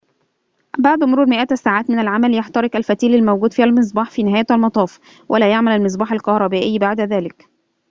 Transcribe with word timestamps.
بعد 0.79 1.03
مرور 1.03 1.25
مئات 1.25 1.51
الساعات 1.51 1.89
من 1.89 1.99
العمل 1.99 2.33
يحترق 2.37 2.75
الفتيل 2.75 3.15
الموجود 3.15 3.53
في 3.53 3.63
المصباح 3.63 4.11
في 4.11 4.23
نهاية 4.23 4.45
المطاف 4.51 4.99
ولا 5.29 5.49
يعمل 5.51 5.71
المصباح 5.71 6.11
الكهربائي 6.11 6.79
بعد 6.79 7.01
ذلك 7.01 7.45